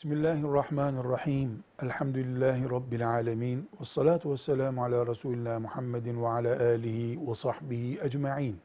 [0.00, 1.64] Bismillahirrahmanirrahim.
[1.82, 3.68] Elhamdülillahi Rabbil alemin.
[3.80, 8.60] Ve salatu ve selamu ala Resulullah Muhammedin ve ala alihi ve sahbihi ecma'in.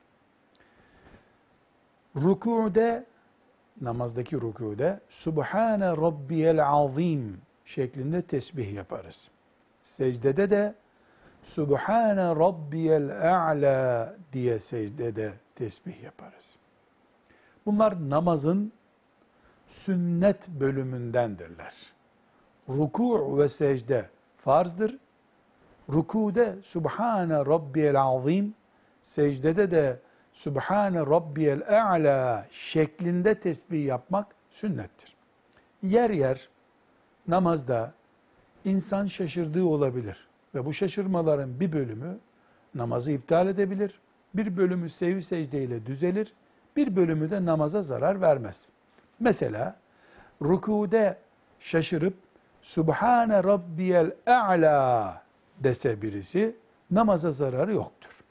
[2.15, 3.05] Rükûde,
[3.81, 9.29] namazdaki rükûde, Subhane Rabbiyel Azim şeklinde tesbih yaparız.
[9.81, 10.75] Secdede de
[11.43, 16.55] Subhane Rabbiyel A'la diye secdede tesbih yaparız.
[17.65, 18.71] Bunlar namazın
[19.67, 21.73] sünnet bölümündendirler.
[22.69, 24.97] Ruku ve secde farzdır.
[25.93, 28.53] Rukude Subhane Rabbiyel Azim,
[29.03, 29.99] secdede de
[30.33, 35.15] Subhane Rabbiyel A'la şeklinde tesbih yapmak sünnettir.
[35.83, 36.49] Yer yer
[37.27, 37.93] namazda
[38.65, 42.17] insan şaşırdığı olabilir ve bu şaşırmaların bir bölümü
[42.75, 43.99] namazı iptal edebilir.
[44.33, 46.33] Bir bölümü sevi secdeyle düzelir.
[46.75, 48.69] Bir bölümü de namaza zarar vermez.
[49.19, 49.75] Mesela
[50.41, 51.17] rükude
[51.59, 52.13] şaşırıp
[52.61, 55.21] Subhane Rabbiyel A'la
[55.59, 56.55] dese birisi
[56.91, 58.23] namaza zararı yoktur.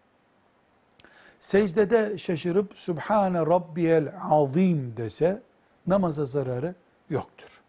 [1.41, 5.43] Secdede şaşırıp Subhane Rabbiyel Azim dese
[5.87, 6.75] namaza zararı
[7.11, 7.61] yoktur.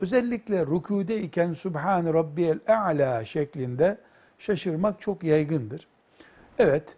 [0.00, 3.98] Özellikle rükude iken Subhane Rabbiyel A'la şeklinde
[4.38, 5.86] şaşırmak çok yaygındır.
[6.58, 6.96] Evet,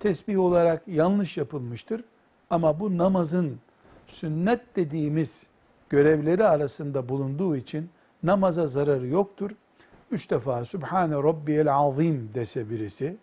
[0.00, 2.04] tesbih olarak yanlış yapılmıştır
[2.50, 3.60] ama bu namazın
[4.06, 5.46] sünnet dediğimiz
[5.90, 7.90] görevleri arasında bulunduğu için
[8.22, 9.50] namaza zararı yoktur.
[10.10, 13.16] Üç defa Sübhane Rabbiyel Azim dese birisi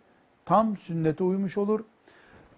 [0.46, 1.80] tam sünnete uymuş olur.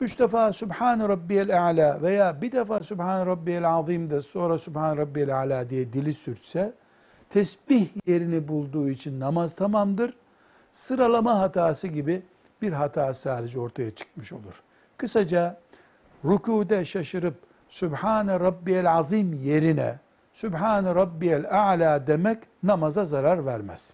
[0.01, 5.39] Üç defa Sübhane Rabbiyel A'la veya bir defa Sübhane Rabbiyel Azim de sonra Sübhane Rabbiyel
[5.39, 6.73] A'la diye dili sürtse
[7.29, 10.13] tesbih yerini bulduğu için namaz tamamdır.
[10.71, 12.21] Sıralama hatası gibi
[12.61, 14.61] bir hata sadece ortaya çıkmış olur.
[14.97, 15.59] Kısaca
[16.25, 17.35] rükude şaşırıp
[17.71, 19.99] Sübhane Rabbiyel Azim yerine
[20.33, 23.93] Sübhane Rabbiyel A'la demek namaza zarar vermez.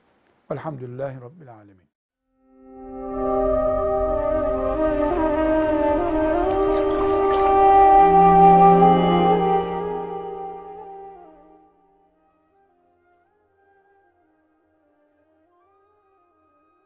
[0.51, 1.86] Velhamdülillahi Rabbil Alemin.